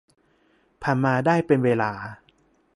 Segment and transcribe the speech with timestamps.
[0.83, 1.91] ผ่านมาได้เป็นเวลา